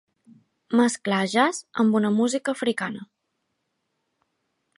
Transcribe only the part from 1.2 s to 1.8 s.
jazz